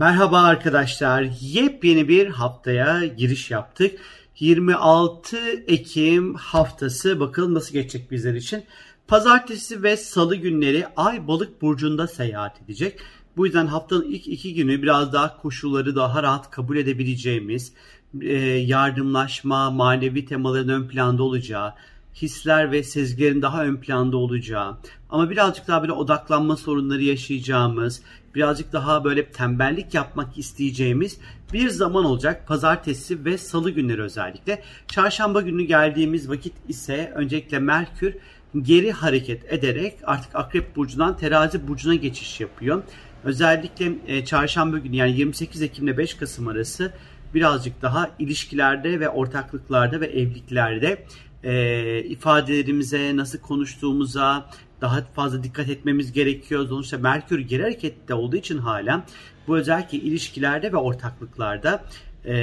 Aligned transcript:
Merhaba 0.00 0.40
arkadaşlar. 0.40 1.28
Yepyeni 1.40 2.08
bir 2.08 2.26
haftaya 2.26 3.06
giriş 3.06 3.50
yaptık. 3.50 4.00
26 4.38 5.36
Ekim 5.68 6.34
haftası 6.34 7.20
bakalım 7.20 7.54
nasıl 7.54 7.72
geçecek 7.72 8.10
bizler 8.10 8.34
için. 8.34 8.64
Pazartesi 9.08 9.82
ve 9.82 9.96
salı 9.96 10.36
günleri 10.36 10.86
Ay 10.96 11.28
Balık 11.28 11.62
burcunda 11.62 12.06
seyahat 12.06 12.62
edecek. 12.62 12.98
Bu 13.36 13.46
yüzden 13.46 13.66
haftanın 13.66 14.04
ilk 14.04 14.28
iki 14.28 14.54
günü 14.54 14.82
biraz 14.82 15.12
daha 15.12 15.36
koşulları 15.36 15.96
daha 15.96 16.22
rahat 16.22 16.50
kabul 16.50 16.76
edebileceğimiz, 16.76 17.72
e, 18.20 18.34
yardımlaşma, 18.44 19.70
manevi 19.70 20.24
temaların 20.24 20.68
ön 20.82 20.88
planda 20.88 21.22
olacağı, 21.22 21.74
hisler 22.14 22.72
ve 22.72 22.82
sezgilerin 22.82 23.42
daha 23.42 23.64
ön 23.64 23.76
planda 23.76 24.16
olacağı 24.16 24.76
ama 25.10 25.30
birazcık 25.30 25.68
daha 25.68 25.82
böyle 25.82 25.92
odaklanma 25.92 26.56
sorunları 26.56 27.02
yaşayacağımız, 27.02 28.02
birazcık 28.34 28.72
daha 28.72 29.04
böyle 29.04 29.30
tembellik 29.30 29.94
yapmak 29.94 30.38
isteyeceğimiz 30.38 31.18
bir 31.52 31.68
zaman 31.68 32.04
olacak. 32.04 32.46
Pazartesi 32.46 33.24
ve 33.24 33.38
salı 33.38 33.70
günleri 33.70 34.02
özellikle. 34.02 34.62
Çarşamba 34.88 35.40
günü 35.40 35.62
geldiğimiz 35.62 36.28
vakit 36.28 36.52
ise 36.68 37.12
öncelikle 37.14 37.58
Merkür 37.58 38.14
geri 38.62 38.92
hareket 38.92 39.52
ederek 39.52 39.98
artık 40.04 40.34
Akrep 40.34 40.76
Burcu'ndan 40.76 41.16
Terazi 41.16 41.68
Burcu'na 41.68 41.94
geçiş 41.94 42.40
yapıyor. 42.40 42.82
Özellikle 43.24 43.92
e, 44.06 44.24
çarşamba 44.24 44.78
günü 44.78 44.96
yani 44.96 45.18
28 45.18 45.62
Ekim 45.62 45.88
ile 45.88 45.98
5 45.98 46.14
Kasım 46.14 46.48
arası 46.48 46.92
birazcık 47.34 47.82
daha 47.82 48.10
ilişkilerde 48.18 49.00
ve 49.00 49.08
ortaklıklarda 49.08 50.00
ve 50.00 50.06
evliliklerde 50.06 51.04
e, 51.44 52.02
ifadelerimize, 52.04 53.16
nasıl 53.16 53.38
konuştuğumuza 53.38 54.50
daha 54.80 55.02
fazla 55.02 55.42
dikkat 55.42 55.68
etmemiz 55.68 56.12
gerekiyor. 56.12 56.68
Sonuçta 56.68 56.98
Merkür 56.98 57.38
geri 57.38 57.62
harekette 57.62 58.14
olduğu 58.14 58.36
için 58.36 58.58
hala 58.58 59.06
bu 59.48 59.58
özellikle 59.58 59.98
ilişkilerde 59.98 60.72
ve 60.72 60.76
ortaklıklarda 60.76 61.84
e, 62.24 62.34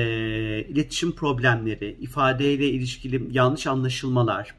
iletişim 0.70 1.12
problemleri, 1.12 1.98
ifadeyle 2.02 2.70
ilişkili 2.70 3.28
yanlış 3.32 3.68
anlaşılmalar, 3.68 4.54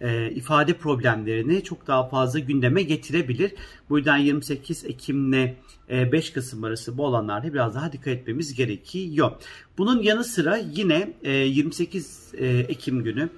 e, 0.00 0.30
ifade 0.30 0.72
problemlerini 0.72 1.64
çok 1.64 1.86
daha 1.86 2.08
fazla 2.08 2.38
gündeme 2.38 2.82
getirebilir. 2.82 3.52
Bu 3.90 3.98
yüzden 3.98 4.16
28 4.16 4.84
Ekim'le 4.84 5.54
e, 5.90 6.12
5 6.12 6.30
Kasım 6.30 6.64
arası 6.64 6.98
bu 6.98 7.06
olanlarda 7.06 7.52
biraz 7.52 7.74
daha 7.74 7.92
dikkat 7.92 8.08
etmemiz 8.08 8.54
gerekiyor. 8.54 9.32
Bunun 9.78 10.02
yanı 10.02 10.24
sıra 10.24 10.56
yine 10.56 11.12
e, 11.22 11.32
28 11.32 12.32
e, 12.38 12.46
Ekim 12.46 13.04
günü 13.04 13.28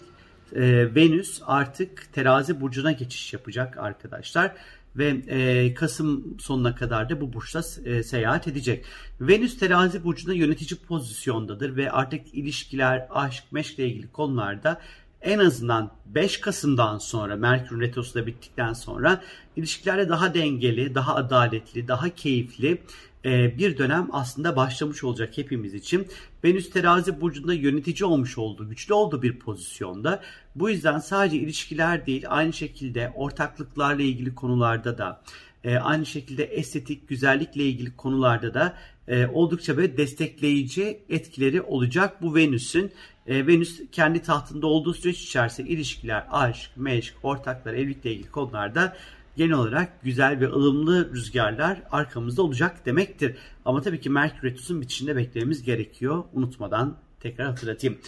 e, 0.53 0.95
Venüs 0.95 1.41
artık 1.47 2.13
terazi 2.13 2.61
burcuna 2.61 2.93
geçiş 2.93 3.33
yapacak 3.33 3.79
arkadaşlar 3.79 4.53
ve 4.97 5.09
e, 5.29 5.75
Kasım 5.75 6.37
sonuna 6.41 6.75
kadar 6.75 7.11
da 7.11 7.21
bu 7.21 7.33
burçta 7.33 7.63
e, 7.85 8.03
seyahat 8.03 8.49
edecek. 8.49 8.85
Venüs 9.21 9.59
terazi 9.59 10.05
burcunda 10.05 10.35
yönetici 10.35 10.81
pozisyondadır 10.81 11.77
ve 11.77 11.91
artık 11.91 12.35
ilişkiler, 12.35 13.07
aşk, 13.11 13.45
meşkle 13.53 13.89
ilgili 13.89 14.13
konularda 14.13 14.81
en 15.25 15.39
azından 15.39 15.91
5 16.07 16.41
Kasım'dan 16.41 16.99
sonra 16.99 17.37
Merkür 17.37 17.81
Retrosu 17.81 18.27
bittikten 18.27 18.73
sonra 18.73 19.23
ilişkilerde 19.57 20.09
daha 20.09 20.35
dengeli, 20.35 20.95
daha 20.95 21.15
adaletli, 21.15 21.89
daha 21.89 22.09
keyifli 22.09 22.83
e, 23.25 23.59
bir 23.59 23.79
dönem 23.79 24.09
aslında 24.13 24.57
başlamış 24.57 25.05
olacak 25.05 25.39
hepimiz 25.39 25.75
için. 25.75 26.09
Venüs 26.45 26.71
terazi 26.71 27.21
burcunda 27.21 27.55
yönetici 27.55 28.05
olmuş 28.05 28.39
olduğu, 28.39 28.69
güçlü 28.69 28.95
olduğu 28.95 29.23
bir 29.23 29.39
pozisyonda. 29.39 30.23
Bu 30.55 30.71
yüzden 30.71 30.99
sadece 30.99 31.37
ilişkiler 31.37 32.07
değil 32.07 32.25
aynı 32.29 32.53
şekilde 32.53 33.13
ortaklıklarla 33.15 34.03
ilgili 34.03 34.35
konularda 34.35 34.99
da 34.99 35.23
e, 35.65 35.77
aynı 35.77 36.07
şekilde 36.07 36.45
estetik, 36.45 37.09
güzellikle 37.09 37.63
ilgili 37.63 37.97
konularda 37.97 38.55
da 38.55 38.77
e, 39.09 39.27
oldukça 39.27 39.77
böyle 39.77 39.97
destekleyici 39.97 41.01
etkileri 41.09 41.63
olacak 41.63 42.23
bu 42.23 42.35
Venüs'ün. 42.35 42.93
Venüs 43.29 43.81
kendi 43.93 44.23
tahtında 44.23 44.67
olduğu 44.67 44.95
süreç 44.95 45.23
içerisinde 45.23 45.69
ilişkiler, 45.69 46.27
aşk, 46.31 46.71
meşk, 46.77 47.15
ortaklar, 47.23 47.75
evlilikle 47.75 48.13
ilgili 48.13 48.31
konularda 48.31 48.97
genel 49.37 49.53
olarak 49.53 50.03
güzel 50.03 50.41
ve 50.41 50.47
ılımlı 50.47 51.13
rüzgarlar 51.15 51.83
arkamızda 51.91 52.43
olacak 52.43 52.87
demektir. 52.87 53.37
Ama 53.65 53.83
tabii 53.83 54.01
ki 54.01 54.11
Merkür 54.11 54.49
Retrosu'nun 54.49 54.81
bitişinde 54.81 55.17
beklememiz 55.17 55.63
gerekiyor. 55.63 56.25
Unutmadan 56.33 56.97
tekrar 57.21 57.47
hatırlatayım. 57.47 57.99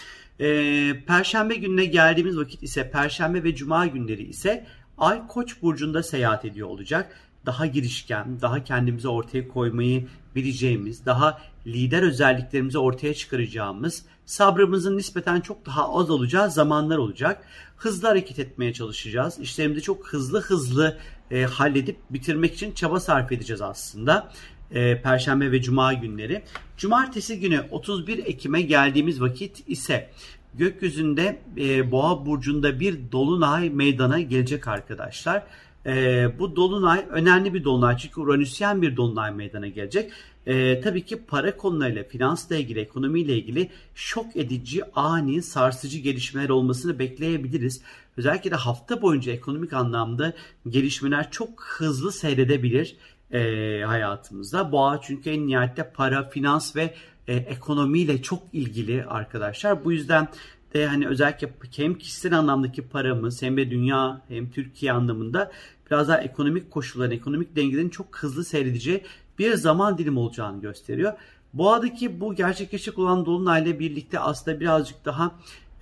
Ee, 0.41 1.03
Perşembe 1.07 1.55
gününe 1.55 1.85
geldiğimiz 1.85 2.39
vakit 2.39 2.63
ise 2.63 2.91
Perşembe 2.91 3.45
ve 3.45 3.55
Cuma 3.55 3.87
günleri 3.87 4.23
ise 4.23 4.67
Ay 4.99 5.27
Koç 5.27 5.63
burcunda 5.63 6.03
seyahat 6.03 6.45
ediyor 6.45 6.69
olacak. 6.69 7.17
Daha 7.47 7.67
girişken, 7.67 8.41
daha 8.41 8.65
kendimizi 8.65 9.09
ortaya 9.09 9.49
koymayı 9.49 10.09
bileceğimiz, 10.35 11.07
daha 11.07 11.39
lider 11.67 12.03
özelliklerimizi 12.03 12.79
ortaya 12.79 13.15
çıkaracağımız, 13.15 14.03
sabrımızın 14.27 14.97
nispeten 14.97 15.41
çok 15.41 15.67
daha 15.67 15.95
az 15.95 16.11
olacağı 16.11 16.51
zamanlar 16.51 16.99
olacak. 16.99 17.45
Hızlı 17.77 18.09
hareket 18.09 18.39
etmeye 18.39 18.73
çalışacağız. 18.73 19.39
İşlerimizi 19.39 19.83
çok 19.83 20.09
hızlı 20.09 20.41
hızlı 20.41 20.99
e, 21.31 21.43
halledip 21.43 21.97
bitirmek 22.11 22.55
için 22.55 22.73
çaba 22.73 23.01
sarf 23.01 23.33
edeceğiz 23.33 23.63
aslında. 23.63 24.31
E, 24.71 25.03
Perşembe 25.03 25.53
ve 25.53 25.63
Cuma 25.63 25.93
günleri. 25.93 26.43
Cumartesi 26.77 27.41
günü 27.41 27.65
31 27.71 28.19
Ekim'e 28.19 28.63
geldiğimiz 28.63 29.21
vakit 29.21 29.69
ise 29.69 30.11
gökyüzünde 30.55 31.39
e, 31.57 31.91
Boğa 31.91 32.27
burcunda 32.27 32.81
bir 32.81 33.13
dolunay 33.13 33.71
meydana 33.71 34.21
gelecek 34.21 34.69
arkadaşlar. 34.69 35.43
E, 35.87 36.29
bu 36.39 36.57
dolunay 36.57 37.07
önemli 37.11 37.55
bir 37.55 37.65
dolunay 37.65 37.97
çünkü 37.97 38.21
Uranüsyen 38.21 38.83
bir 38.83 38.97
dolunay 38.97 39.33
meydana 39.33 39.69
gelecek. 39.69 40.13
E, 40.47 40.81
tabii 40.81 41.05
ki 41.05 41.25
para 41.25 41.57
konularıyla, 41.57 42.05
finansla 42.05 42.57
ilgili, 42.57 42.81
ekonomiyle 42.81 43.37
ilgili 43.37 43.71
şok 43.95 44.37
edici, 44.37 44.83
ani, 44.95 45.43
sarsıcı 45.43 45.99
gelişmeler 45.99 46.49
olmasını 46.49 46.99
bekleyebiliriz. 46.99 47.83
Özellikle 48.17 48.51
de 48.51 48.55
hafta 48.55 49.03
boyunca 49.03 49.33
ekonomik 49.33 49.73
anlamda 49.73 50.33
gelişmeler 50.69 51.31
çok 51.31 51.65
hızlı 51.65 52.13
seyredebilir 52.13 52.97
e, 53.33 53.39
hayatımızda. 53.87 54.73
Boğa 54.73 55.01
çünkü 55.03 55.31
en 55.31 55.47
nihayette 55.47 55.93
para, 55.93 56.29
finans 56.29 56.77
ve 56.77 56.95
e, 57.29 57.35
ekonomiyle 57.35 58.23
çok 58.23 58.43
ilgili 58.53 59.05
arkadaşlar. 59.05 59.85
Bu 59.85 59.93
yüzden 59.93 60.29
de 60.75 60.87
hani 60.87 61.09
özellikle 61.09 61.51
hem 61.77 61.95
kişisel 61.95 62.39
anlamdaki 62.39 62.83
paramız 62.83 63.43
hem 63.43 63.57
de 63.57 63.71
dünya 63.71 64.21
hem 64.29 64.51
Türkiye 64.51 64.93
anlamında 64.93 65.53
biraz 65.91 66.09
daha 66.09 66.21
ekonomik 66.21 66.71
koşulların, 66.71 67.17
ekonomik 67.17 67.57
dengelerin 67.57 67.89
çok 67.89 68.17
hızlı 68.19 68.45
seyredeceği 68.45 69.05
bir 69.39 69.55
zaman 69.55 69.99
dilimi 69.99 70.19
olacağını 70.19 70.61
gösteriyor. 70.61 71.13
Boğa'daki 71.55 72.21
bu 72.21 72.35
gerçekleşecek 72.35 72.99
olan 72.99 73.27
Dolunay'la 73.27 73.79
birlikte 73.79 74.21
aslında 74.21 74.61
birazcık 74.61 75.05
daha 75.05 75.33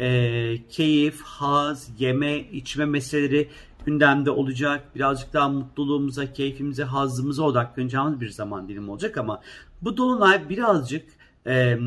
e, 0.00 0.68
keyif, 0.68 1.22
haz, 1.22 1.90
yeme, 1.98 2.38
içme 2.38 2.84
meseleleri 2.84 3.48
gündemde 3.86 4.30
olacak. 4.30 4.94
Birazcık 4.94 5.32
daha 5.32 5.48
mutluluğumuza, 5.48 6.32
keyfimize, 6.32 6.84
hazımıza 6.84 7.42
odaklanacağımız 7.42 8.20
bir 8.20 8.28
zaman 8.28 8.68
dilimi 8.68 8.90
olacak 8.90 9.18
ama 9.18 9.40
bu 9.82 9.96
dolunay 9.96 10.48
birazcık 10.48 11.06
e, 11.46 11.78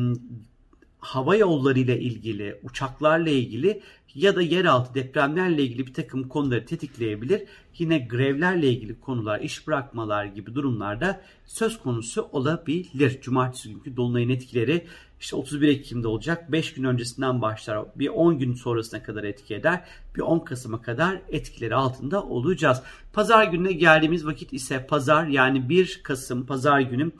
hava 1.00 1.36
yolları 1.36 1.78
ile 1.78 2.00
ilgili, 2.00 2.60
uçaklarla 2.62 3.30
ilgili 3.30 3.82
ya 4.14 4.36
da 4.36 4.42
yeraltı 4.42 4.94
depremlerle 4.94 5.62
ilgili 5.62 5.86
bir 5.86 5.94
takım 5.94 6.28
konuları 6.28 6.66
tetikleyebilir. 6.66 7.42
Yine 7.78 7.98
grevlerle 7.98 8.68
ilgili 8.68 9.00
konular, 9.00 9.40
iş 9.40 9.66
bırakmalar 9.66 10.24
gibi 10.24 10.54
durumlarda 10.54 11.20
söz 11.46 11.78
konusu 11.78 12.28
olabilir. 12.32 13.20
Cumartesi 13.20 13.68
günkü 13.68 13.96
dolunayın 13.96 14.28
etkileri 14.28 14.86
işte 15.20 15.36
31 15.36 15.68
Ekim'de 15.68 16.08
olacak. 16.08 16.52
5 16.52 16.74
gün 16.74 16.84
öncesinden 16.84 17.42
başlar. 17.42 17.84
Bir 17.96 18.08
10 18.08 18.38
gün 18.38 18.54
sonrasına 18.54 19.02
kadar 19.02 19.24
etki 19.24 19.54
eder. 19.54 19.84
Bir 20.16 20.20
10 20.20 20.38
Kasım'a 20.38 20.82
kadar 20.82 21.20
etkileri 21.28 21.74
altında 21.74 22.22
olacağız. 22.22 22.82
Pazar 23.12 23.44
gününe 23.44 23.72
geldiğimiz 23.72 24.26
vakit 24.26 24.52
ise 24.52 24.86
pazar 24.86 25.26
yani 25.26 25.68
1 25.68 26.00
Kasım 26.02 26.46
pazar 26.46 26.80
günü 26.80 27.12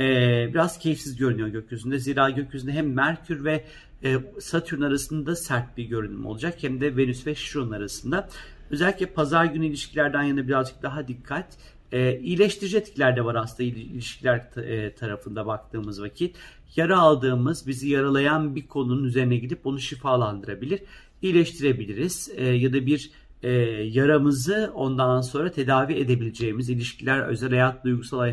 e, 0.00 0.04
biraz 0.54 0.78
keyifsiz 0.78 1.16
görünüyor 1.16 1.48
gökyüzünde. 1.48 1.98
Zira 1.98 2.30
gökyüzünde 2.30 2.72
hem 2.72 2.92
Merkür 2.92 3.44
ve 3.44 3.64
e, 4.04 4.16
Satürn 4.40 4.82
arasında 4.82 5.36
sert 5.36 5.76
bir 5.76 5.84
görünüm 5.84 6.26
olacak 6.26 6.54
hem 6.60 6.80
de 6.80 6.96
Venüs 6.96 7.26
ve 7.26 7.34
Şiron 7.34 7.70
arasında. 7.70 8.28
Özellikle 8.70 9.06
pazar 9.06 9.44
günü 9.44 9.66
ilişkilerden 9.66 10.22
yana 10.22 10.48
birazcık 10.48 10.82
daha 10.82 11.08
dikkat. 11.08 11.46
E, 11.92 12.18
iyileştirici 12.18 12.76
etkiler 12.76 13.16
de 13.16 13.24
var 13.24 13.34
aslında 13.34 13.62
ilişkiler 13.62 14.56
e, 14.56 14.94
tarafında 14.94 15.46
baktığımız 15.46 16.02
vakit. 16.02 16.36
Yara 16.76 16.98
aldığımız, 16.98 17.66
bizi 17.66 17.88
yaralayan 17.88 18.56
bir 18.56 18.66
konunun 18.66 19.04
üzerine 19.04 19.36
gidip 19.36 19.66
onu 19.66 19.80
şifalandırabilir, 19.80 20.80
iyileştirebiliriz. 21.22 22.30
E, 22.36 22.44
ya 22.44 22.72
da 22.72 22.86
bir 22.86 23.10
e, 23.42 23.50
yaramızı 23.82 24.70
ondan 24.74 25.20
sonra 25.20 25.50
tedavi 25.50 25.94
edebileceğimiz 25.94 26.70
ilişkiler, 26.70 27.20
özel 27.20 27.50
hayat, 27.50 27.84
duygusal 27.84 28.28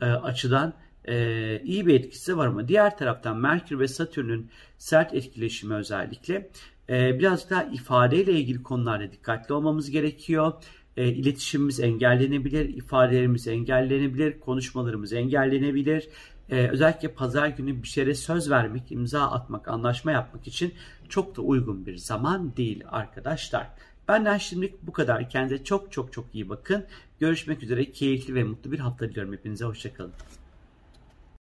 e, 0.00 0.04
açıdan 0.04 0.74
e, 1.08 1.62
iyi 1.64 1.86
bir 1.86 1.94
etkisi 1.94 2.36
var 2.36 2.46
ama 2.46 2.68
diğer 2.68 2.98
taraftan 2.98 3.36
Merkür 3.36 3.78
ve 3.78 3.88
Satürn'ün 3.88 4.50
sert 4.78 5.14
etkileşimi 5.14 5.74
özellikle 5.74 6.50
e, 6.88 7.18
biraz 7.18 7.50
daha 7.50 7.62
ifadeyle 7.62 8.32
ilgili 8.32 8.62
konularda 8.62 9.12
dikkatli 9.12 9.54
olmamız 9.54 9.90
gerekiyor. 9.90 10.52
E, 10.96 11.08
iletişimimiz 11.08 11.80
engellenebilir, 11.80 12.68
ifadelerimiz 12.68 13.48
engellenebilir, 13.48 14.40
konuşmalarımız 14.40 15.12
engellenebilir. 15.12 16.08
Ee, 16.50 16.68
özellikle 16.68 17.08
pazar 17.08 17.48
günü 17.48 17.82
bir 17.82 17.88
şeye 17.88 18.14
söz 18.14 18.50
vermek, 18.50 18.92
imza 18.92 19.30
atmak, 19.30 19.68
anlaşma 19.68 20.12
yapmak 20.12 20.46
için 20.46 20.74
çok 21.08 21.36
da 21.36 21.42
uygun 21.42 21.86
bir 21.86 21.96
zaman 21.96 22.56
değil 22.56 22.84
arkadaşlar. 22.90 23.68
Benden 24.08 24.38
şimdilik 24.38 24.82
bu 24.82 24.92
kadar. 24.92 25.30
Kendinize 25.30 25.64
çok 25.64 25.92
çok 25.92 26.12
çok 26.12 26.34
iyi 26.34 26.48
bakın. 26.48 26.86
Görüşmek 27.20 27.62
üzere. 27.62 27.92
Keyifli 27.92 28.34
ve 28.34 28.44
mutlu 28.44 28.72
bir 28.72 28.78
hafta 28.78 29.08
diliyorum 29.08 29.32
hepinize. 29.32 29.64
Hoşçakalın. 29.64 30.12